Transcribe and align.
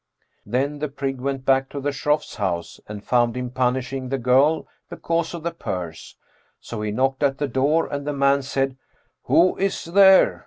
Then 0.47 0.79
the 0.79 0.87
prig 0.87 1.21
went 1.21 1.45
back 1.45 1.69
to 1.69 1.79
the 1.79 1.91
Shroff's 1.91 2.37
house 2.37 2.79
and 2.89 3.03
found 3.05 3.37
him 3.37 3.51
punishing 3.51 4.09
the 4.09 4.17
girl 4.17 4.67
because 4.89 5.35
of 5.35 5.43
the 5.43 5.51
purse; 5.51 6.15
so 6.59 6.81
he 6.81 6.89
knocked 6.89 7.21
at 7.21 7.37
the 7.37 7.47
door 7.47 7.85
and 7.85 8.07
the 8.07 8.11
man 8.13 8.41
said, 8.41 8.77
"Who 9.25 9.55
is 9.59 9.85
there?" 9.85 10.39